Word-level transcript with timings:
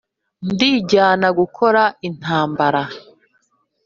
ndijyana 0.51 1.27
gukora 1.39 1.83
intambara 2.09 2.81